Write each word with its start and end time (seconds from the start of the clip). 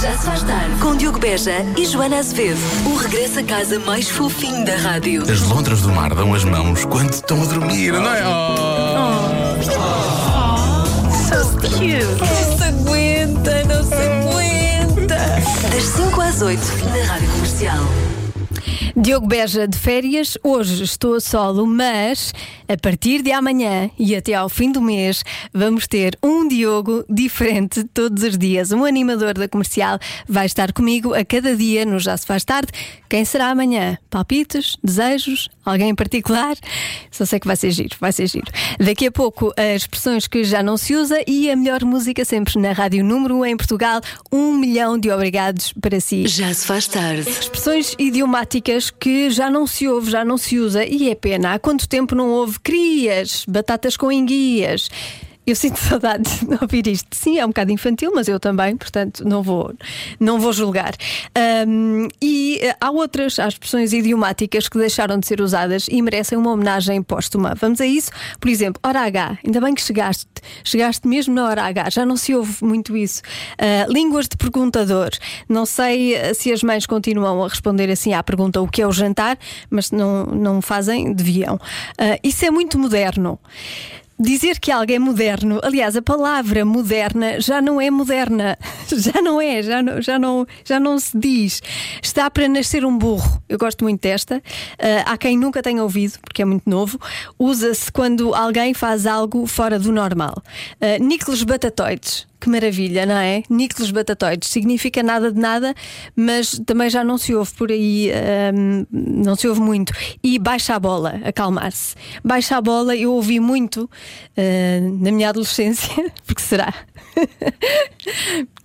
Já 0.00 0.16
se 0.16 0.24
faz 0.24 0.42
tarde 0.44 0.76
com 0.80 0.96
Diogo 0.96 1.18
Beja 1.18 1.52
e 1.76 1.84
Joana 1.84 2.20
Azevedo. 2.20 2.58
O 2.86 2.96
regresso 2.96 3.40
a 3.40 3.42
casa 3.42 3.78
mais 3.80 4.08
fofinho 4.08 4.64
da 4.64 4.74
rádio. 4.74 5.22
As 5.30 5.42
lontras 5.42 5.82
do 5.82 5.90
mar 5.90 6.14
dão 6.14 6.32
as 6.32 6.42
mãos 6.42 6.86
quando 6.86 7.12
estão 7.12 7.42
a 7.42 7.44
dormir, 7.44 7.92
não 7.92 8.14
é? 8.14 8.22
Não 8.22 9.62
se 12.56 12.64
aguenta, 12.64 13.64
não 13.64 13.84
se 13.84 13.94
aguenta. 13.94 15.16
Das 15.70 15.84
5 15.84 16.20
às 16.22 16.40
8 16.40 16.62
na 16.84 17.12
Rádio 17.12 17.30
Comercial. 17.32 17.84
Diogo 18.96 19.26
Beja 19.26 19.68
de 19.68 19.78
férias, 19.78 20.36
hoje 20.42 20.82
estou 20.82 21.14
a 21.14 21.20
solo, 21.20 21.66
mas 21.66 22.32
a 22.70 22.76
partir 22.76 23.20
de 23.20 23.32
amanhã 23.32 23.90
e 23.98 24.14
até 24.14 24.32
ao 24.34 24.48
fim 24.48 24.70
do 24.70 24.80
mês 24.80 25.24
vamos 25.52 25.88
ter 25.88 26.16
um 26.22 26.46
Diogo 26.46 27.04
diferente 27.08 27.82
todos 27.82 28.22
os 28.22 28.38
dias. 28.38 28.70
Um 28.70 28.84
animador 28.84 29.34
da 29.34 29.48
comercial 29.48 29.98
vai 30.28 30.46
estar 30.46 30.72
comigo 30.72 31.12
a 31.12 31.24
cada 31.24 31.56
dia 31.56 31.84
no 31.84 31.98
Já 31.98 32.16
Se 32.16 32.24
Faz 32.24 32.44
Tarde. 32.44 32.70
Quem 33.08 33.24
será 33.24 33.48
amanhã? 33.48 33.98
Palpites? 34.08 34.76
Desejos? 34.84 35.48
Alguém 35.64 35.90
em 35.90 35.94
particular? 35.96 36.56
Só 37.10 37.24
sei 37.24 37.40
que 37.40 37.46
vai 37.46 37.56
ser 37.56 37.72
giro, 37.72 37.96
vai 38.00 38.12
ser 38.12 38.28
giro. 38.28 38.46
Daqui 38.78 39.08
a 39.08 39.10
pouco 39.10 39.52
as 39.56 39.82
expressões 39.82 40.28
que 40.28 40.44
já 40.44 40.62
não 40.62 40.76
se 40.76 40.94
usa 40.94 41.20
e 41.26 41.50
a 41.50 41.56
melhor 41.56 41.84
música 41.84 42.24
sempre 42.24 42.56
na 42.60 42.70
Rádio 42.70 43.04
Número 43.04 43.36
1 43.38 43.46
em 43.46 43.56
Portugal. 43.56 44.00
Um 44.30 44.56
milhão 44.56 44.96
de 44.96 45.10
obrigados 45.10 45.72
para 45.72 46.00
si. 46.00 46.28
Já 46.28 46.54
se 46.54 46.64
faz 46.66 46.86
tarde. 46.86 47.28
Expressões 47.28 47.96
idiomáticas 47.98 48.90
que 48.90 49.28
já 49.28 49.50
não 49.50 49.66
se 49.66 49.88
ouve, 49.88 50.08
já 50.08 50.24
não 50.24 50.38
se 50.38 50.58
usa 50.58 50.84
e 50.84 51.10
é 51.10 51.14
pena. 51.16 51.54
Há 51.54 51.58
quanto 51.58 51.88
tempo 51.88 52.14
não 52.14 52.28
houve 52.28 52.59
crias, 52.62 53.44
batatas 53.48 53.96
com 53.96 54.10
enguias? 54.10 54.88
Eu 55.50 55.56
sinto 55.56 55.78
saudade 55.82 56.46
de 56.46 56.58
ouvir 56.60 56.86
isto. 56.86 57.08
Sim, 57.10 57.38
é 57.38 57.44
um 57.44 57.48
bocado 57.48 57.72
infantil, 57.72 58.12
mas 58.14 58.28
eu 58.28 58.38
também, 58.38 58.76
portanto, 58.76 59.24
não 59.26 59.42
vou, 59.42 59.74
não 60.20 60.38
vou 60.38 60.52
julgar. 60.52 60.94
Um, 61.66 62.06
e 62.22 62.60
eh, 62.62 62.76
há 62.80 62.90
outras, 62.90 63.38
há 63.40 63.48
expressões 63.48 63.92
idiomáticas 63.92 64.68
que 64.68 64.78
deixaram 64.78 65.18
de 65.18 65.26
ser 65.26 65.40
usadas 65.40 65.88
e 65.90 66.00
merecem 66.00 66.38
uma 66.38 66.52
homenagem 66.52 67.02
póstuma. 67.02 67.54
Vamos 67.56 67.80
a 67.80 67.86
isso? 67.86 68.12
Por 68.38 68.48
exemplo, 68.48 68.80
hora 68.84 69.00
H. 69.00 69.38
Ainda 69.44 69.60
bem 69.60 69.74
que 69.74 69.82
chegaste. 69.82 70.28
Chegaste 70.62 71.08
mesmo 71.08 71.34
na 71.34 71.48
hora 71.48 71.64
H. 71.64 71.90
Já 71.90 72.06
não 72.06 72.16
se 72.16 72.32
ouve 72.32 72.64
muito 72.64 72.96
isso. 72.96 73.20
Uh, 73.60 73.92
línguas 73.92 74.28
de 74.28 74.36
perguntador. 74.36 75.10
Não 75.48 75.66
sei 75.66 76.14
eh, 76.14 76.32
se 76.32 76.52
as 76.52 76.62
mães 76.62 76.86
continuam 76.86 77.42
a 77.42 77.48
responder 77.48 77.90
assim 77.90 78.14
à 78.14 78.22
pergunta 78.22 78.60
o 78.60 78.68
que 78.68 78.82
é 78.82 78.86
o 78.86 78.92
jantar, 78.92 79.36
mas 79.68 79.90
não, 79.90 80.26
não 80.26 80.62
fazem, 80.62 81.12
deviam. 81.12 81.56
Uh, 81.56 82.20
isso 82.22 82.44
é 82.44 82.52
muito 82.52 82.78
moderno. 82.78 83.36
Dizer 84.22 84.60
que 84.60 84.70
algo 84.70 84.92
é 84.92 84.98
moderno, 84.98 85.60
aliás, 85.62 85.96
a 85.96 86.02
palavra 86.02 86.62
moderna 86.62 87.40
já 87.40 87.62
não 87.62 87.80
é 87.80 87.90
moderna, 87.90 88.58
já 88.94 89.22
não 89.22 89.40
é, 89.40 89.62
já 89.62 89.82
não, 89.82 90.02
já 90.02 90.18
não, 90.18 90.46
já 90.62 90.78
não 90.78 90.98
se 90.98 91.16
diz. 91.16 91.62
Está 92.02 92.30
para 92.30 92.46
nascer 92.46 92.84
um 92.84 92.98
burro. 92.98 93.42
Eu 93.48 93.56
gosto 93.56 93.82
muito 93.82 94.02
desta. 94.02 94.36
Uh, 94.36 95.02
há 95.06 95.16
quem 95.16 95.38
nunca 95.38 95.62
tenha 95.62 95.82
ouvido, 95.82 96.18
porque 96.20 96.42
é 96.42 96.44
muito 96.44 96.68
novo. 96.68 97.00
Usa-se 97.38 97.90
quando 97.90 98.34
alguém 98.34 98.74
faz 98.74 99.06
algo 99.06 99.46
fora 99.46 99.78
do 99.78 99.90
normal. 99.90 100.42
Uh, 100.76 101.02
Nicolas 101.02 101.42
Batatoides. 101.42 102.29
Que 102.40 102.48
maravilha, 102.48 103.04
não 103.04 103.16
é? 103.16 103.42
Níqueles 103.50 103.90
batatoides 103.90 104.48
significa 104.48 105.02
nada 105.02 105.30
de 105.30 105.38
nada, 105.38 105.74
mas 106.16 106.58
também 106.64 106.88
já 106.88 107.04
não 107.04 107.18
se 107.18 107.34
ouve 107.34 107.52
por 107.52 107.70
aí, 107.70 108.10
hum, 108.54 108.86
não 108.90 109.36
se 109.36 109.46
ouve 109.46 109.60
muito. 109.60 109.92
E 110.22 110.38
baixa 110.38 110.74
a 110.74 110.78
bola, 110.78 111.20
acalmar-se. 111.22 111.94
Baixa 112.24 112.56
a 112.56 112.60
bola, 112.60 112.96
eu 112.96 113.12
ouvi 113.12 113.38
muito 113.38 113.84
uh, 113.84 115.02
na 115.02 115.12
minha 115.12 115.28
adolescência, 115.28 116.10
porque 116.26 116.40
será? 116.40 116.72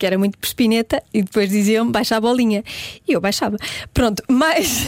Porque 0.06 0.08
era 0.08 0.18
muito 0.18 0.38
perspineta 0.38 1.02
e 1.14 1.24
depois 1.24 1.50
diziam 1.50 1.90
baixa 1.90 2.16
a 2.16 2.22
bolinha. 2.22 2.64
E 3.08 3.14
eu 3.14 3.22
baixava. 3.22 3.58
Pronto, 3.94 4.24
mais, 4.30 4.88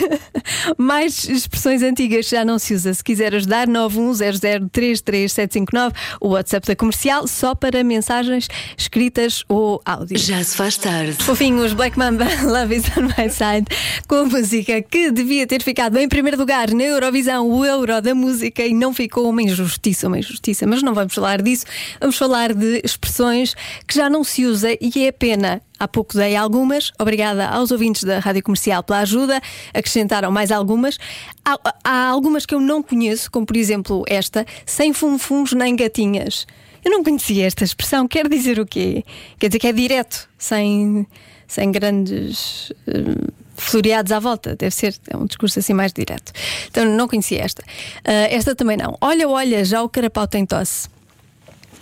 mais 0.77 1.25
expressões 1.25 1.81
antigas 1.81 2.29
já 2.29 2.45
não 2.45 2.59
se 2.59 2.73
usa. 2.73 2.93
Se 2.93 3.03
quiser 3.03 3.35
ajudar, 3.35 3.67
910033759, 3.67 5.93
o 6.21 6.30
WhatsApp 6.30 6.67
da 6.67 6.75
comercial, 6.75 7.27
só 7.27 7.55
para 7.55 7.83
mensagens 7.83 8.47
escritas 8.77 9.43
ou 9.47 9.81
áudio. 9.86 10.17
Já 10.17 10.43
se 10.43 10.55
faz 10.55 10.77
tarde. 10.77 11.14
Fofinhos, 11.23 11.73
Black 11.73 11.97
Mamba, 11.97 12.25
Love 12.45 12.75
is 12.75 12.86
on 12.97 13.03
my 13.03 13.30
side, 13.30 13.65
com 14.08 14.15
a 14.15 14.25
música 14.25 14.81
que 14.81 15.11
devia 15.11 15.47
ter 15.47 15.63
ficado 15.63 15.97
em 15.97 16.08
primeiro 16.08 16.37
lugar 16.37 16.71
na 16.71 16.83
Eurovisão, 16.83 17.49
o 17.49 17.65
Euro 17.65 18.02
da 18.02 18.13
música, 18.13 18.63
e 18.63 18.73
não 18.73 18.93
ficou 18.93 19.30
uma 19.30 19.42
injustiça, 19.42 20.08
uma 20.08 20.19
injustiça. 20.19 20.67
Mas 20.67 20.83
não 20.83 20.93
vamos 20.93 21.13
falar 21.13 21.42
disso, 21.42 21.65
vamos 21.99 22.17
falar 22.17 22.53
de 22.53 22.81
expressões 22.83 23.55
que 23.87 23.95
já 23.95 24.09
não 24.09 24.23
se 24.23 24.45
usa 24.45 24.69
e 24.80 25.06
é 25.06 25.06
pena. 25.13 25.61
Há 25.79 25.87
pouco 25.87 26.15
dei 26.15 26.35
algumas, 26.35 26.91
obrigada 26.99 27.47
aos 27.47 27.71
ouvintes 27.71 28.03
da 28.03 28.19
Rádio 28.19 28.41
Comercial 28.41 28.81
pela 28.81 28.99
ajuda, 28.99 29.41
acrescentaram 29.73 30.31
mais 30.31 30.51
algumas. 30.51 30.97
Há, 31.45 31.57
há 31.83 32.07
algumas 32.07 32.45
que 32.45 32.55
eu 32.55 32.59
não 32.59 32.81
conheço, 32.81 33.29
como 33.29 33.45
por 33.45 33.55
exemplo 33.55 34.03
esta, 34.07 34.45
sem 34.65 34.91
funfuns 34.93 35.53
nem 35.53 35.75
gatinhas. 35.75 36.47
Eu 36.83 36.91
não 36.91 37.03
conhecia 37.03 37.45
esta 37.45 37.63
expressão, 37.63 38.07
quer 38.07 38.27
dizer 38.27 38.59
o 38.59 38.65
quê? 38.65 39.03
Quer 39.37 39.49
dizer 39.49 39.59
que 39.59 39.67
é 39.67 39.73
direto, 39.73 40.27
sem, 40.37 41.05
sem 41.47 41.71
grandes. 41.71 42.71
Uh, 42.87 43.31
floreados 43.57 44.11
à 44.11 44.19
volta, 44.19 44.55
deve 44.55 44.73
ser 44.73 44.95
é 45.09 45.17
um 45.17 45.25
discurso 45.25 45.59
assim 45.59 45.73
mais 45.73 45.91
direto. 45.91 46.31
Então 46.69 46.85
não 46.85 47.07
conhecia 47.07 47.43
esta. 47.43 47.63
Uh, 47.63 48.29
esta 48.29 48.55
também 48.55 48.77
não. 48.77 48.97
Olha, 49.01 49.27
olha, 49.27 49.65
já 49.65 49.81
o 49.81 49.89
carapau 49.89 50.27
tem 50.27 50.45
tosse. 50.45 50.87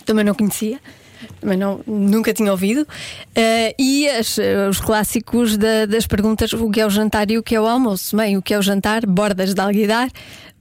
Também 0.05 0.23
não 0.23 0.33
conhecia 0.33 0.79
também 1.39 1.57
não, 1.57 1.81
nunca 1.85 2.33
tinha 2.33 2.51
ouvido. 2.51 2.81
Uh, 2.81 3.73
e 3.79 4.07
as, 4.09 4.37
os 4.69 4.79
clássicos 4.79 5.57
da, 5.57 5.85
das 5.85 6.07
perguntas: 6.07 6.53
o 6.53 6.69
que 6.69 6.81
é 6.81 6.85
o 6.85 6.89
jantar 6.89 7.29
e 7.31 7.37
o 7.37 7.43
que 7.43 7.55
é 7.55 7.61
o 7.61 7.65
almoço? 7.65 8.15
Bem, 8.15 8.37
o 8.37 8.41
que 8.41 8.53
é 8.53 8.59
o 8.59 8.61
jantar? 8.61 9.05
Bordas 9.05 9.53
de 9.53 9.61
alguidar. 9.61 10.09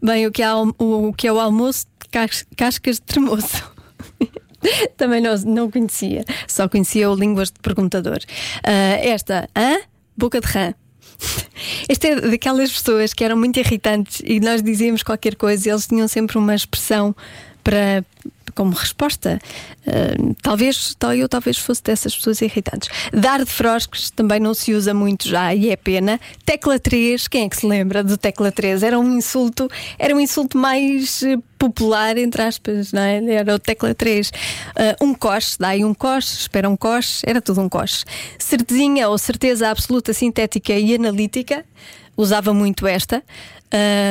Bem, 0.02 0.26
o 0.26 0.32
que 0.32 0.42
é, 0.42 0.54
o, 0.54 0.74
o 0.78 1.12
que 1.12 1.26
é 1.26 1.32
o 1.32 1.40
almoço? 1.40 1.86
Cas, 2.10 2.44
cascas 2.56 2.96
de 2.96 3.02
tremoço. 3.02 3.74
também 4.96 5.20
não, 5.20 5.36
não 5.44 5.70
conhecia, 5.70 6.24
só 6.48 6.68
conhecia 6.68 7.10
o 7.10 7.14
Línguas 7.14 7.48
de 7.48 7.58
Perguntador. 7.60 8.18
Uh, 8.18 8.98
esta, 9.02 9.48
hã? 9.56 9.78
Boca 10.16 10.40
de 10.40 10.46
rã. 10.46 10.74
Esta 11.88 12.08
é 12.08 12.20
daquelas 12.20 12.72
pessoas 12.72 13.14
que 13.14 13.24
eram 13.24 13.36
muito 13.36 13.58
irritantes 13.58 14.20
e 14.24 14.40
nós 14.40 14.62
dizíamos 14.62 15.02
qualquer 15.02 15.36
coisa 15.36 15.70
eles 15.70 15.86
tinham 15.86 16.08
sempre 16.08 16.38
uma 16.38 16.54
expressão 16.54 17.14
para, 17.62 18.04
como 18.54 18.72
resposta. 18.72 19.38
Uh, 19.86 20.34
talvez 20.42 20.96
eu 21.16 21.28
talvez 21.28 21.58
fosse 21.58 21.82
dessas 21.82 22.16
pessoas 22.16 22.40
irritantes. 22.40 22.88
Dar 23.12 23.44
de 23.44 23.50
frosques 23.50 24.10
também 24.10 24.40
não 24.40 24.54
se 24.54 24.72
usa 24.72 24.94
muito 24.94 25.28
já 25.28 25.54
e 25.54 25.70
é 25.70 25.76
pena. 25.76 26.20
Tecla 26.44 26.78
3, 26.78 27.28
quem 27.28 27.44
é 27.44 27.48
que 27.48 27.56
se 27.56 27.66
lembra 27.66 28.02
do 28.02 28.16
tecla 28.16 28.50
3? 28.50 28.82
Era 28.82 28.98
um 28.98 29.16
insulto, 29.16 29.68
era 29.98 30.14
um 30.14 30.20
insulto 30.20 30.56
mais 30.56 31.22
eh, 31.22 31.36
popular, 31.58 32.16
entre 32.16 32.42
aspas, 32.42 32.92
não 32.92 33.02
é? 33.02 33.22
Era 33.34 33.54
o 33.54 33.58
tecla 33.58 33.94
3. 33.94 34.28
Uh, 34.28 35.04
um 35.04 35.14
coche, 35.14 35.56
dá 35.58 35.68
aí 35.68 35.84
um 35.84 35.94
coche, 35.94 36.34
espera 36.38 36.68
um 36.68 36.76
coche, 36.76 37.22
era 37.26 37.40
tudo 37.40 37.60
um 37.60 37.68
coche. 37.68 38.04
Certezinha 38.38 39.08
ou 39.08 39.18
certeza 39.18 39.68
absoluta, 39.68 40.12
sintética 40.12 40.72
e 40.72 40.94
analítica 40.94 41.64
usava 42.16 42.52
muito 42.52 42.86
esta. 42.86 43.22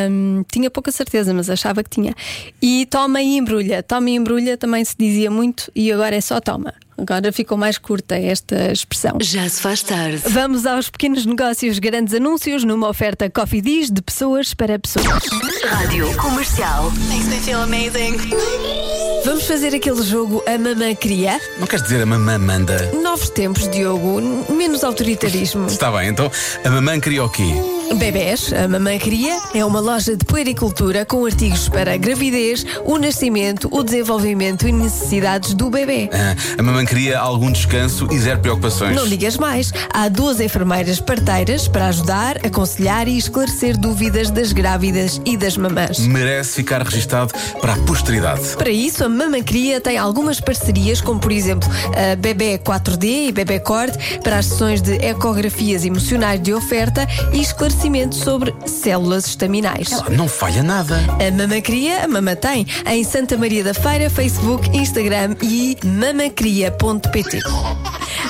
Um, 0.10 0.44
tinha 0.52 0.70
pouca 0.70 0.92
certeza, 0.92 1.34
mas 1.34 1.50
achava 1.50 1.84
que 1.84 1.90
tinha. 1.90 2.14
E 2.62 2.86
toma 2.88 3.22
e 3.22 3.38
embrulha. 3.38 3.82
Toma 3.82 4.10
e 4.10 4.16
embrulha 4.16 4.58
também 4.58 4.84
se 4.84 4.96
dizia 4.98 5.32
muito 5.32 5.72
e 5.74 5.92
agora 5.92 6.16
é 6.16 6.22
só 6.22 6.42
toma. 6.42 6.74
Agora 6.98 7.32
ficou 7.32 7.58
mais 7.58 7.78
curta 7.78 8.16
esta 8.16 8.72
expressão. 8.72 9.18
Já 9.22 9.48
se 9.50 9.62
faz 9.62 9.82
tarde. 9.82 10.22
Vamos 10.30 10.66
aos 10.66 10.90
pequenos 10.90 11.26
negócios, 11.26 11.80
grandes 11.80 12.14
anúncios 12.14 12.64
numa 12.64 12.88
oferta 12.88 13.30
Coffee 13.30 13.62
Diz 13.62 13.90
de 13.90 14.02
pessoas 14.02 14.54
para 14.54 14.78
pessoas. 14.78 15.24
Rádio 15.66 16.16
Comercial. 16.18 16.92
Makes 17.10 17.28
me 17.28 17.40
feel 17.40 17.62
amazing. 17.62 18.83
Vamos 19.26 19.46
fazer 19.46 19.74
aquele 19.74 20.04
jogo 20.04 20.44
A 20.46 20.58
Mamã 20.58 20.94
Cria? 20.94 21.40
Não 21.58 21.66
queres 21.66 21.84
dizer 21.84 22.02
a 22.02 22.06
mamã 22.06 22.38
manda? 22.38 22.92
Novos 23.02 23.30
tempos, 23.30 23.70
Diogo. 23.70 24.22
Menos 24.52 24.84
autoritarismo. 24.84 25.66
Está 25.68 25.90
bem, 25.92 26.10
então 26.10 26.30
a 26.64 26.70
mamã 26.70 27.00
queria 27.00 27.24
o 27.24 27.30
quê? 27.30 27.54
Bebés, 27.96 28.52
a 28.52 28.68
Mamãe 28.68 28.98
Cria 28.98 29.40
é 29.54 29.64
uma 29.64 29.80
loja 29.80 30.18
de 30.18 30.26
puericultura 30.26 31.06
com 31.06 31.26
artigos 31.26 31.70
para 31.70 31.94
a 31.94 31.98
gravidez, 31.98 32.66
o 32.86 32.98
nascimento, 32.98 33.70
o 33.72 33.84
desenvolvimento 33.84 34.68
e 34.68 34.72
necessidades 34.72 35.54
do 35.54 35.70
bebê. 35.70 36.10
Ah, 36.12 36.36
a 36.58 36.64
mamã 36.64 36.84
queria 36.86 37.20
algum 37.20 37.52
descanso 37.52 38.08
e 38.12 38.18
zero 38.18 38.40
preocupações. 38.40 38.96
Não 38.96 39.08
digas 39.08 39.38
mais, 39.38 39.72
há 39.94 40.10
duas 40.10 40.40
enfermeiras 40.40 41.00
parteiras 41.00 41.68
para 41.68 41.88
ajudar, 41.88 42.38
aconselhar 42.44 43.08
e 43.08 43.16
esclarecer 43.16 43.78
dúvidas 43.78 44.32
das 44.32 44.52
grávidas 44.52 45.22
e 45.24 45.38
das 45.38 45.56
mamãs. 45.56 46.00
Merece 46.00 46.56
ficar 46.56 46.82
registado 46.82 47.32
para 47.62 47.74
a 47.74 47.78
posteridade. 47.84 48.56
Para 48.58 48.72
isso, 48.72 49.04
a 49.04 49.10
Mamãe 49.14 49.44
Cria 49.44 49.80
tem 49.80 49.98
algumas 49.98 50.40
parcerias, 50.40 51.00
como 51.00 51.20
por 51.20 51.32
exemplo 51.32 51.70
a 51.96 52.16
Bebé 52.16 52.58
4D 52.58 53.28
e 53.28 53.32
Bebé 53.32 53.60
Cord, 53.60 53.94
para 54.24 54.40
as 54.40 54.48
sessões 54.48 54.82
de 54.82 54.94
ecografias 55.06 55.86
emocionais 55.86 56.42
de 56.42 56.54
oferta 56.54 57.08
e 57.32 57.42
esclarecimento 57.42 58.16
sobre 58.16 58.54
células 58.66 59.28
estaminais. 59.28 59.90
Não 60.10 60.28
falha 60.28 60.64
nada. 60.64 61.00
A 61.26 61.32
Mama 61.32 61.62
Cria, 61.62 62.04
a 62.04 62.08
Mama 62.08 62.36
tem, 62.36 62.66
em 62.88 63.04
Santa 63.04 63.38
Maria 63.38 63.64
da 63.64 63.74
Feira, 63.74 64.10
Facebook, 64.10 64.70
Instagram 64.76 65.36
e 65.42 65.78
mamacria.pt. 65.84 67.40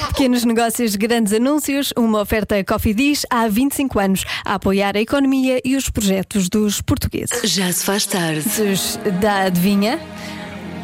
Pequenos 0.10 0.46
negócios, 0.46 0.96
grandes 0.96 1.34
anúncios, 1.34 1.92
uma 1.98 2.22
oferta 2.22 2.64
Coffee 2.64 2.94
Dish 2.94 3.26
há 3.30 3.48
25 3.48 4.00
anos 4.00 4.24
a 4.46 4.56
apoiar 4.56 4.96
a 4.96 5.02
economia 5.02 5.60
e 5.66 5.76
os 5.76 5.90
projetos 5.90 6.50
dos 6.50 6.82
portugueses. 6.82 7.42
Já 7.44 7.72
se 7.74 7.84
faz 7.84 8.06
tarde. 8.06 8.44
Da 9.20 9.46
adivinha? 9.46 10.00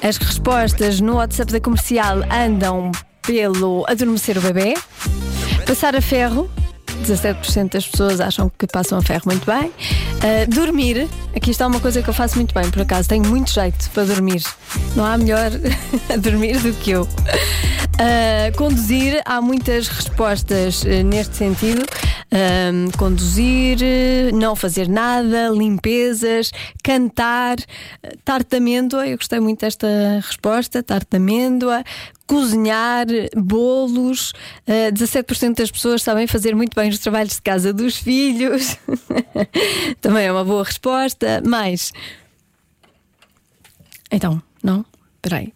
As 0.02 0.18
respostas 0.18 1.00
no 1.00 1.16
WhatsApp 1.16 1.52
da 1.52 1.60
comercial 1.62 2.18
andam 2.30 2.92
pelo 3.22 3.86
adormecer 3.88 4.38
o 4.38 4.42
bebê, 4.42 4.74
passar 5.66 5.96
a 5.96 6.02
ferro. 6.02 6.50
17% 7.04 7.72
das 7.72 7.88
pessoas 7.88 8.22
acham 8.22 8.50
que 8.58 8.68
passam 8.68 8.98
a 8.98 9.02
ferro 9.02 9.24
muito 9.26 9.46
bem. 9.46 9.68
Uh, 9.68 10.50
dormir, 10.50 11.08
aqui 11.36 11.52
está 11.52 11.68
uma 11.68 11.80
coisa 11.80 12.02
que 12.02 12.10
eu 12.10 12.14
faço 12.14 12.36
muito 12.36 12.54
bem, 12.54 12.70
por 12.70 12.82
acaso, 12.82 13.10
tenho 13.10 13.26
muito 13.26 13.52
jeito 13.52 13.90
para 13.90 14.06
dormir. 14.06 14.42
Não 14.96 15.06
há 15.06 15.18
melhor 15.18 15.52
a 16.14 16.16
dormir 16.18 16.60
do 16.60 16.72
que 16.74 16.92
eu. 16.92 17.04
Uh, 17.04 18.58
conduzir, 18.58 19.22
há 19.26 19.42
muitas 19.42 19.88
respostas 19.88 20.84
uh, 20.84 21.04
neste 21.04 21.36
sentido. 21.36 21.86
Conduzir, 22.98 23.78
não 24.34 24.56
fazer 24.56 24.88
nada, 24.88 25.50
limpezas, 25.50 26.52
cantar, 26.84 27.58
tarte 28.24 28.52
de 28.52 28.58
amêndoa. 28.58 29.08
Eu 29.08 29.18
gostei 29.18 29.40
muito 29.40 29.62
desta 29.62 29.88
resposta, 30.26 30.82
tarte 30.82 31.08
de 31.12 31.18
amêndoa, 31.18 31.84
cozinhar, 32.26 33.06
bolos. 33.36 34.32
Uh, 34.68 34.92
17% 34.92 35.56
das 35.56 35.72
pessoas 35.72 36.02
sabem 36.02 36.28
fazer 36.28 36.56
muito 36.56 36.76
bem 36.76 36.90
os 36.90 37.00
trabalhos 37.00 37.36
de 37.36 37.42
casa 37.42 37.74
dos 37.74 37.98
filhos. 37.98 38.78
Também 40.02 40.26
é 40.26 40.32
uma 40.32 40.44
boa 40.44 40.64
resposta. 40.64 41.42
Mais. 41.46 41.92
Então, 44.12 44.42
não? 44.64 44.86
Espera 45.16 45.38
aí. 45.38 45.54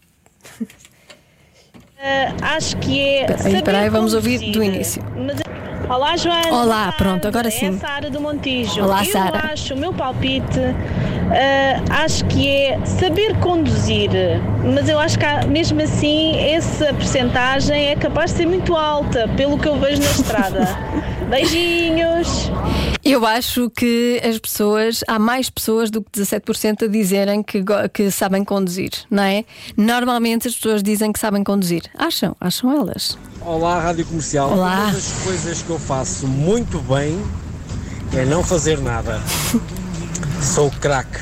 Uh, 1.98 2.36
acho 2.42 2.78
que 2.78 3.00
é. 3.00 3.26
Espera 3.56 3.80
aí, 3.80 3.90
vamos 3.90 4.14
ouvir 4.14 4.52
do 4.52 4.64
início. 4.64 5.04
Mas... 5.16 5.47
Olá, 5.90 6.18
Joana. 6.18 6.54
Olá, 6.54 6.92
pronto, 6.98 7.28
agora 7.28 7.50
sim. 7.50 7.68
É 7.68 7.72
Sara 7.78 8.10
do 8.10 8.20
Montijo. 8.20 8.84
Olá, 8.84 9.06
Sara. 9.06 9.38
Eu 9.38 9.54
acho, 9.54 9.74
o 9.74 9.78
meu 9.78 9.94
palpite, 9.94 10.60
uh, 10.60 12.04
acho 12.04 12.26
que 12.26 12.50
é 12.50 12.80
saber 12.86 13.38
conduzir. 13.40 14.10
Mas 14.74 14.90
eu 14.90 15.00
acho 15.00 15.18
que 15.18 15.26
mesmo 15.48 15.82
assim, 15.82 16.38
essa 16.38 16.94
percentagem 16.94 17.88
é 17.88 17.96
capaz 17.96 18.32
de 18.32 18.38
ser 18.38 18.48
muito 18.48 18.76
alta, 18.76 19.30
pelo 19.38 19.58
que 19.58 19.68
eu 19.68 19.80
vejo 19.80 20.02
na 20.02 20.12
estrada. 20.12 20.68
Beijinhos! 21.30 22.52
Eu 23.08 23.26
acho 23.26 23.70
que 23.70 24.22
as 24.22 24.38
pessoas, 24.38 25.02
há 25.08 25.18
mais 25.18 25.50
pessoas 25.50 25.90
do 25.90 26.02
que 26.02 26.12
17% 26.12 26.84
a 26.84 26.88
dizerem 26.88 27.42
que, 27.42 27.64
que 27.94 28.12
sabem 28.12 28.44
conduzir, 28.44 28.90
não 29.10 29.24
é? 29.24 29.46
Normalmente 29.78 30.50
as 30.50 30.56
pessoas 30.56 30.84
dizem 30.84 31.14
que 31.14 31.18
sabem 31.18 31.42
conduzir. 31.42 31.84
Acham, 31.98 32.36
acham 32.38 32.70
elas. 32.70 33.18
Olá, 33.40 33.80
Rádio 33.80 34.06
Comercial. 34.08 34.52
Olá. 34.52 34.84
Uma 34.84 34.92
das 34.92 35.10
coisas 35.24 35.62
que 35.62 35.70
eu 35.70 35.80
faço 35.80 36.28
muito 36.28 36.80
bem 36.80 37.18
é 38.14 38.26
não 38.26 38.44
fazer 38.44 38.78
nada. 38.82 39.22
Sou 40.44 40.70
craque. 40.70 41.22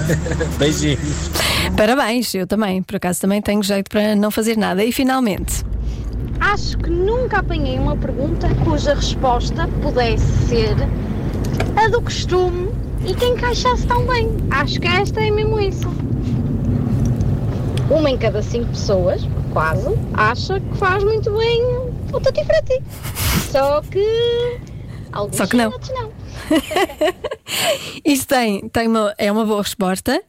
Beijinhos. 0.58 1.28
Parabéns, 1.76 2.34
eu 2.34 2.46
também. 2.46 2.82
Por 2.82 2.96
acaso 2.96 3.20
também 3.20 3.42
tenho 3.42 3.62
jeito 3.62 3.90
para 3.90 4.16
não 4.16 4.30
fazer 4.30 4.56
nada. 4.56 4.82
E 4.82 4.90
finalmente. 4.92 5.62
Acho 6.40 6.78
que 6.78 6.88
nunca 6.88 7.40
apanhei 7.40 7.78
uma 7.78 7.96
pergunta 7.98 8.48
cuja 8.64 8.94
resposta 8.94 9.68
pudesse 9.82 10.24
ser 10.48 10.74
a 11.76 11.88
do 11.88 12.00
costume 12.02 12.70
e 13.04 13.14
que 13.14 13.24
encaixasse 13.26 13.86
tão 13.86 14.06
bem. 14.06 14.28
Acho 14.50 14.80
que 14.80 14.86
esta 14.86 15.20
é 15.20 15.30
mesmo 15.30 15.60
isso. 15.60 15.88
Uma 17.90 18.10
em 18.10 18.18
cada 18.18 18.42
cinco 18.42 18.68
pessoas, 18.68 19.26
quase, 19.52 19.88
acha 20.14 20.60
que 20.60 20.76
faz 20.76 21.02
muito 21.02 21.30
bem 21.36 21.62
o 22.12 22.20
Tutti 22.20 22.44
Frutti. 22.44 22.82
Só 23.50 23.80
que 23.80 24.60
alguns 25.12 25.36
Só 25.36 25.46
que 25.46 25.56
não. 25.56 25.70
não. 25.70 26.17
Isto 28.04 28.26
tem, 28.26 28.68
tem 28.68 28.88
uma, 28.88 29.14
é 29.18 29.30
uma 29.30 29.44
boa 29.44 29.62
resposta. 29.62 30.22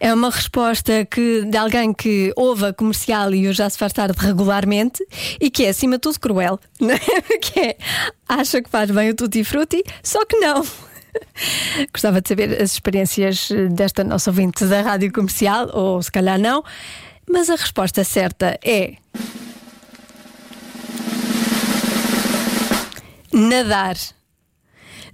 É 0.00 0.12
uma 0.12 0.30
resposta 0.30 1.04
que, 1.04 1.44
de 1.44 1.56
alguém 1.56 1.92
que 1.92 2.32
ouve 2.36 2.66
a 2.66 2.72
comercial 2.72 3.34
e 3.34 3.48
hoje 3.48 3.58
já 3.58 3.70
se 3.70 3.78
faz 3.78 3.92
tarde 3.92 4.18
regularmente 4.18 5.06
e 5.40 5.50
que 5.50 5.64
é, 5.64 5.68
acima 5.70 5.96
de 5.96 6.00
tudo, 6.00 6.20
cruel. 6.20 6.58
Né? 6.80 6.98
que 7.40 7.60
é, 7.60 7.76
acha 8.28 8.60
que 8.60 8.68
faz 8.68 8.90
bem 8.90 9.10
o 9.10 9.14
tutti 9.14 9.42
frutti, 9.42 9.82
só 10.02 10.24
que 10.26 10.36
não. 10.36 10.62
Gostava 11.92 12.20
de 12.20 12.28
saber 12.28 12.60
as 12.60 12.72
experiências 12.72 13.48
desta 13.70 14.04
nossa 14.04 14.30
ouvinte 14.30 14.66
da 14.66 14.82
rádio 14.82 15.12
comercial, 15.12 15.70
ou 15.72 16.02
se 16.02 16.12
calhar 16.12 16.38
não, 16.38 16.62
mas 17.30 17.48
a 17.48 17.56
resposta 17.56 18.04
certa 18.04 18.58
é. 18.62 18.94
Nadar. 23.32 23.96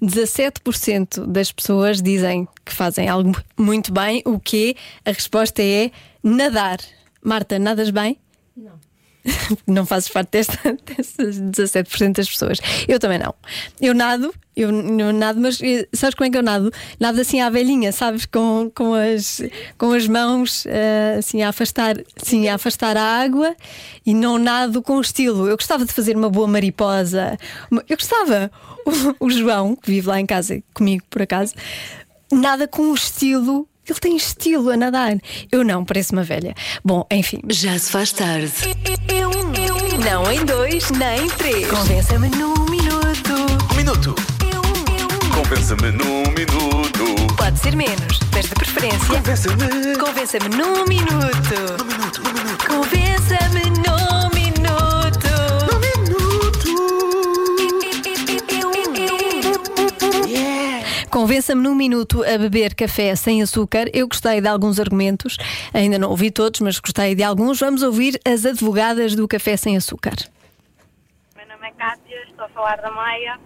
17% 0.02 1.26
das 1.26 1.52
pessoas 1.52 2.00
dizem 2.00 2.48
que 2.64 2.72
fazem 2.72 3.08
algo 3.08 3.36
muito 3.58 3.92
bem, 3.92 4.22
o 4.24 4.38
que 4.38 4.76
a 5.04 5.10
resposta 5.10 5.62
é 5.62 5.90
nadar. 6.22 6.78
Marta, 7.22 7.58
nadas 7.58 7.90
bem? 7.90 8.18
Não. 8.56 8.78
não 9.66 9.86
fazes 9.86 10.08
parte 10.08 10.30
desta, 10.32 10.58
destas 10.84 11.40
17% 11.40 12.12
das 12.12 12.28
pessoas. 12.28 12.58
Eu 12.88 12.98
também 12.98 13.18
não. 13.18 13.34
Eu 13.80 13.94
nado, 13.94 14.34
eu, 14.62 14.70
eu 14.70 15.12
nado, 15.12 15.40
mas 15.40 15.60
eh, 15.62 15.88
sabes 15.92 16.14
como 16.14 16.26
é 16.26 16.30
que 16.30 16.36
eu 16.36 16.42
nado? 16.42 16.72
Nado 16.98 17.20
assim 17.20 17.40
à 17.40 17.48
velhinha, 17.48 17.92
sabes? 17.92 18.26
Com, 18.26 18.70
com, 18.74 18.94
as, 18.94 19.42
com 19.78 19.92
as 19.92 20.06
mãos 20.06 20.64
uh, 20.66 21.18
assim, 21.18 21.42
a 21.42 21.48
afastar, 21.48 21.96
assim, 22.20 22.48
a 22.48 22.54
afastar 22.54 22.96
a 22.96 23.02
água 23.02 23.56
e 24.04 24.14
não 24.14 24.38
nado 24.38 24.82
com 24.82 25.00
estilo. 25.00 25.48
Eu 25.48 25.56
gostava 25.56 25.84
de 25.84 25.92
fazer 25.92 26.16
uma 26.16 26.28
boa 26.28 26.46
mariposa. 26.46 27.38
Eu 27.88 27.96
gostava. 27.96 28.50
O, 29.20 29.26
o 29.26 29.30
João, 29.30 29.76
que 29.76 29.90
vive 29.90 30.08
lá 30.08 30.18
em 30.18 30.26
casa 30.26 30.62
comigo 30.72 31.04
por 31.10 31.22
acaso, 31.22 31.54
nada 32.32 32.66
com 32.66 32.94
estilo 32.94 33.68
ele 33.88 33.98
tem 33.98 34.16
estilo 34.16 34.70
a 34.70 34.76
nadar. 34.76 35.16
Eu 35.50 35.64
não, 35.64 35.84
parece 35.84 36.12
uma 36.12 36.22
velha. 36.22 36.54
Bom, 36.84 37.04
enfim. 37.10 37.40
Já 37.48 37.76
se 37.78 37.90
faz 37.90 38.12
tarde. 38.12 38.52
Eu, 39.08 39.30
eu, 39.32 39.98
não 39.98 40.30
em 40.30 40.44
dois, 40.44 40.90
nem 40.90 41.24
em 41.24 41.28
três. 41.28 41.66
Convença-me 41.68 42.28
num 42.30 42.54
minuto. 42.70 43.34
Um 43.72 43.76
minuto. 43.76 44.39
Convença-me 45.50 45.90
num 45.90 46.22
minuto. 46.30 47.34
Pode 47.36 47.58
ser 47.58 47.74
menos, 47.74 48.20
mas 48.32 48.48
de 48.48 48.54
preferência. 48.54 49.00
Convença-me. 49.08 49.98
Convença-me 49.98 50.48
num 50.48 50.84
minuto. 50.84 51.56
Num 51.76 51.86
minuto, 51.86 52.22
num 52.22 52.32
minuto. 52.34 52.68
Convença-me 52.68 53.64
num 53.82 54.30
minuto. 54.32 55.26
Num 55.66 55.80
minuto. 55.80 56.70
Convença-me 61.10 61.60
num 61.60 61.74
minuto 61.74 62.22
a 62.22 62.38
beber 62.38 62.76
café 62.76 63.16
sem 63.16 63.42
açúcar. 63.42 63.90
Eu 63.92 64.06
gostei 64.06 64.40
de 64.40 64.46
alguns 64.46 64.78
argumentos, 64.78 65.36
ainda 65.74 65.98
não 65.98 66.10
ouvi 66.10 66.30
todos, 66.30 66.60
mas 66.60 66.78
gostei 66.78 67.16
de 67.16 67.24
alguns. 67.24 67.58
Vamos 67.58 67.82
ouvir 67.82 68.20
as 68.24 68.46
advogadas 68.46 69.16
do 69.16 69.26
café 69.26 69.56
sem 69.56 69.76
açúcar. 69.76 70.14
Meu 71.36 71.48
nome 71.48 71.66
é 71.66 71.72
Cátia, 71.72 72.22
estou 72.28 72.44
a 72.44 72.48
falar 72.50 72.76
da 72.76 72.92
Maia. 72.92 73.40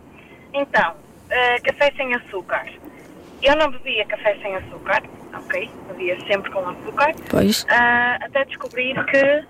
Então, 0.52 0.94
eh, 1.31 1.61
café 1.61 1.93
sem 1.97 2.14
açúcar. 2.14 2.66
Eu 3.43 3.57
não 3.57 3.71
bebia 3.71 4.04
café 4.07 4.37
sem 4.43 4.57
açúcar 4.57 5.02
ok? 5.37 5.71
Bebia 5.88 6.16
sempre 6.26 6.50
com 6.50 6.61
açúcar. 6.69 7.12
Pois. 7.31 7.66
Ah, 7.69 8.19
até 8.23 8.45
descobrir 8.45 8.95
que 9.07 9.45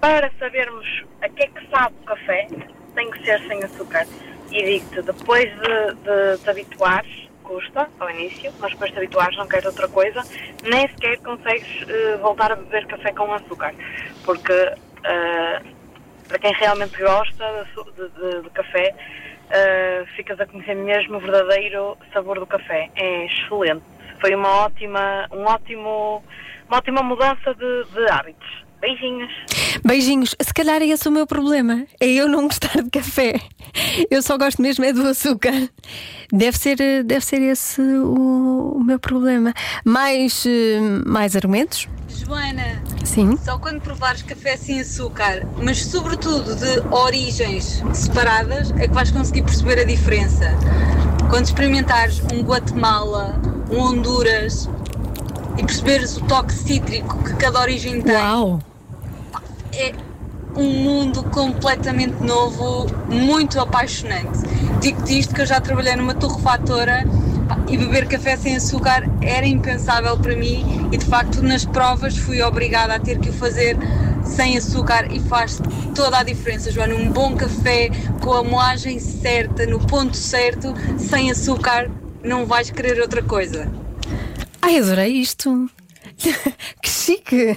para 0.00 0.30
sabermos 0.38 0.86
a 1.22 1.28
que 1.28 1.44
é 1.44 1.46
que 1.46 1.66
sabe 1.70 1.94
o 2.02 2.04
café, 2.04 2.46
tem 2.94 3.10
que 3.10 3.24
ser 3.24 3.40
sem 3.48 3.62
açúcar. 3.64 4.06
E 4.50 4.62
digo-te, 4.62 5.02
depois 5.02 5.44
de, 5.50 5.94
de 5.94 6.38
te 6.42 6.50
habituares, 6.50 7.28
custa 7.42 7.88
ao 7.98 8.10
início, 8.10 8.52
mas 8.60 8.72
depois 8.72 8.90
de 8.90 8.96
te 8.96 8.98
habituares 8.98 9.36
não 9.36 9.48
queres 9.48 9.64
outra 9.66 9.88
coisa, 9.88 10.22
nem 10.62 10.86
sequer 10.88 11.18
consegues 11.20 11.68
eh, 11.88 12.16
voltar 12.18 12.52
a 12.52 12.56
beber 12.56 12.86
café 12.86 13.12
com 13.12 13.32
açúcar. 13.32 13.74
Porque 14.24 14.52
ah, 15.04 15.62
para 16.28 16.38
quem 16.38 16.52
realmente 16.54 16.96
gosta 17.02 17.66
de- 17.96 18.08
de- 18.08 18.42
de 18.42 18.50
café, 18.50 18.94
ah, 19.54 20.04
ficas 20.16 20.40
a 20.40 20.46
conhecer 20.46 20.74
mesmo 20.74 21.16
o 21.16 21.20
verdadeiro 21.20 21.96
sabor 22.12 22.40
do 22.40 22.46
café. 22.46 22.90
É 22.96 23.26
excelente. 23.26 23.82
Foi 24.20 24.34
uma 24.34 24.64
ótima, 24.64 25.28
um 25.32 25.44
ótimo, 25.44 26.22
uma 26.68 26.78
ótima 26.78 27.02
mudança 27.02 27.54
de, 27.54 27.84
de 27.92 28.10
hábitos. 28.10 28.64
Beijinhos. 28.80 29.32
Beijinhos. 29.82 30.36
Se 30.40 30.52
calhar 30.52 30.82
é 30.82 30.86
esse 30.86 31.08
o 31.08 31.12
meu 31.12 31.26
problema. 31.26 31.86
É 31.98 32.06
eu 32.06 32.28
não 32.28 32.42
gostar 32.48 32.82
de 32.82 32.90
café. 32.90 33.34
Eu 34.10 34.20
só 34.22 34.36
gosto 34.36 34.60
mesmo 34.60 34.84
é 34.84 34.92
do 34.92 35.06
açúcar. 35.06 35.52
Deve 36.30 36.58
ser, 36.58 36.76
deve 37.04 37.24
ser 37.24 37.40
esse 37.40 37.80
o, 37.80 38.74
o 38.76 38.84
meu 38.84 38.98
problema. 38.98 39.54
Mais, 39.84 40.44
eh, 40.46 40.80
mais 41.06 41.34
argumentos? 41.34 41.88
Joana, 42.14 42.80
Sim. 43.04 43.36
só 43.44 43.58
quando 43.58 43.80
provares 43.80 44.22
café 44.22 44.56
sem 44.56 44.80
açúcar, 44.80 45.46
mas 45.60 45.84
sobretudo 45.84 46.54
de 46.54 46.78
origens 46.94 47.82
separadas, 47.92 48.70
é 48.78 48.86
que 48.86 48.94
vais 48.94 49.10
conseguir 49.10 49.42
perceber 49.42 49.80
a 49.80 49.84
diferença. 49.84 50.50
Quando 51.28 51.46
experimentares 51.46 52.22
um 52.32 52.42
Guatemala, 52.42 53.40
um 53.68 53.80
Honduras 53.80 54.68
e 55.58 55.64
perceberes 55.64 56.16
o 56.16 56.20
toque 56.22 56.52
cítrico 56.52 57.22
que 57.24 57.34
cada 57.34 57.60
origem 57.60 58.00
tem, 58.00 58.14
Uau! 58.14 58.60
é 59.72 59.92
um 60.56 60.70
mundo 60.84 61.24
completamente 61.24 62.22
novo, 62.22 62.86
muito 63.08 63.58
apaixonante. 63.60 64.38
Digo-te 64.80 65.18
isto 65.18 65.34
que 65.34 65.40
eu 65.40 65.46
já 65.46 65.60
trabalhei 65.60 65.96
numa 65.96 66.14
torrefatora 66.14 67.04
e 67.68 67.76
beber 67.76 68.06
café 68.06 68.36
sem 68.36 68.56
açúcar 68.56 69.04
era 69.22 69.46
impensável 69.46 70.18
para 70.18 70.36
mim 70.36 70.88
e 70.92 70.98
de 70.98 71.04
facto 71.06 71.42
nas 71.42 71.64
provas 71.64 72.16
fui 72.16 72.42
obrigada 72.42 72.94
a 72.94 72.98
ter 73.00 73.18
que 73.18 73.30
o 73.30 73.32
fazer 73.32 73.76
sem 74.24 74.56
açúcar 74.56 75.12
e 75.12 75.20
faz 75.20 75.60
toda 75.94 76.18
a 76.18 76.22
diferença, 76.22 76.70
Joana. 76.70 76.94
Um 76.94 77.10
bom 77.10 77.36
café 77.36 77.90
com 78.20 78.32
a 78.32 78.42
moagem 78.42 78.98
certa, 78.98 79.66
no 79.66 79.78
ponto 79.78 80.16
certo, 80.16 80.74
sem 80.98 81.30
açúcar, 81.30 81.90
não 82.22 82.46
vais 82.46 82.70
querer 82.70 83.00
outra 83.00 83.22
coisa. 83.22 83.70
Ai, 84.62 84.78
adorei 84.78 85.12
isto. 85.12 85.68
que 86.82 86.88
chique! 86.88 87.56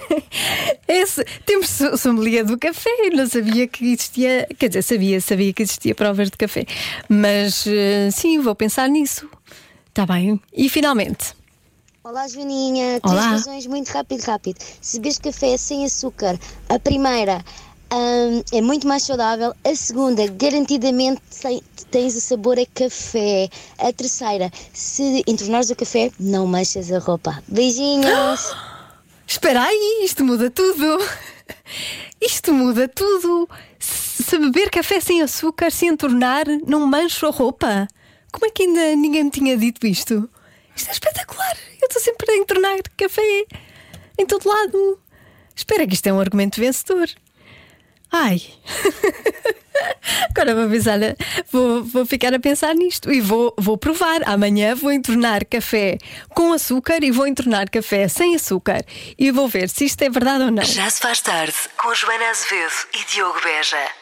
Esse, 0.86 1.24
temos 1.46 1.68
so- 1.70 1.96
sommelier 1.96 2.44
do 2.44 2.58
café. 2.58 2.90
Não 3.14 3.26
sabia 3.26 3.66
que 3.66 3.92
existia. 3.92 4.46
Quer 4.58 4.68
dizer, 4.68 4.82
sabia, 4.82 5.20
sabia 5.20 5.52
que 5.52 5.62
existia 5.62 5.94
provas 5.94 6.30
de 6.30 6.36
café. 6.36 6.66
Mas 7.08 7.66
eh, 7.66 8.10
sim, 8.12 8.38
vou 8.40 8.54
pensar 8.54 8.88
nisso. 8.88 9.28
Está 9.98 10.14
bem. 10.14 10.40
E 10.52 10.68
finalmente. 10.68 11.34
Olá, 12.04 12.28
Joaninha. 12.28 13.00
Três 13.00 13.12
Olá. 13.12 13.30
razões 13.30 13.66
muito 13.66 13.88
rápido, 13.88 14.20
rápido. 14.20 14.56
Se 14.80 15.00
bebes 15.00 15.18
café 15.18 15.56
sem 15.56 15.84
açúcar, 15.84 16.38
a 16.68 16.78
primeira 16.78 17.44
hum, 17.92 18.40
é 18.52 18.60
muito 18.60 18.86
mais 18.86 19.02
saudável. 19.02 19.52
A 19.64 19.74
segunda, 19.74 20.24
garantidamente 20.28 21.20
tens 21.90 22.14
o 22.14 22.20
sabor 22.20 22.60
a 22.60 22.66
café. 22.66 23.48
A 23.76 23.92
terceira, 23.92 24.52
se 24.72 25.24
entornares 25.26 25.68
o 25.70 25.74
café, 25.74 26.12
não 26.20 26.46
manchas 26.46 26.92
a 26.92 27.00
roupa. 27.00 27.42
Beijinhos. 27.48 28.54
Espera 29.26 29.64
aí, 29.64 30.04
isto 30.04 30.24
muda 30.24 30.48
tudo. 30.48 30.96
Isto 32.20 32.52
muda 32.54 32.86
tudo. 32.86 33.48
Se 33.80 34.38
beber 34.38 34.70
café 34.70 35.00
sem 35.00 35.22
açúcar, 35.22 35.72
se 35.72 35.86
entornar, 35.86 36.44
não 36.68 36.86
mancho 36.86 37.26
a 37.26 37.30
roupa. 37.30 37.88
Como 38.32 38.46
é 38.46 38.50
que 38.50 38.62
ainda 38.62 38.96
ninguém 38.96 39.24
me 39.24 39.30
tinha 39.30 39.56
dito 39.56 39.86
isto? 39.86 40.28
Isto 40.76 40.88
é 40.88 40.92
espetacular. 40.92 41.56
Eu 41.80 41.86
estou 41.86 42.02
sempre 42.02 42.30
a 42.30 42.36
entornar 42.36 42.78
café 42.96 43.44
em 44.18 44.26
todo 44.26 44.48
lado. 44.48 45.00
Espera 45.54 45.86
que 45.86 45.94
isto 45.94 46.06
é 46.06 46.12
um 46.12 46.20
argumento 46.20 46.60
vencedor. 46.60 47.08
Ai. 48.12 48.42
Agora 50.30 50.54
vou 50.54 50.68
pensar, 50.68 50.98
vou, 51.50 51.84
vou 51.84 52.06
ficar 52.06 52.34
a 52.34 52.38
pensar 52.38 52.74
nisto 52.74 53.12
e 53.12 53.20
vou, 53.20 53.54
vou 53.58 53.76
provar. 53.76 54.20
Amanhã 54.26 54.74
vou 54.74 54.92
entornar 54.92 55.44
café 55.44 55.98
com 56.30 56.52
açúcar 56.52 57.02
e 57.02 57.10
vou 57.10 57.26
entornar 57.26 57.70
café 57.70 58.08
sem 58.08 58.34
açúcar 58.34 58.84
e 59.18 59.30
vou 59.30 59.48
ver 59.48 59.68
se 59.68 59.84
isto 59.84 60.02
é 60.02 60.10
verdade 60.10 60.44
ou 60.44 60.50
não. 60.50 60.64
Já 60.64 60.88
se 60.90 61.00
faz 61.00 61.20
tarde 61.20 61.54
com 61.76 61.94
Joana 61.94 62.30
Azevedo 62.30 62.72
e 62.94 63.04
Diogo 63.12 63.40
Beja. 63.42 63.97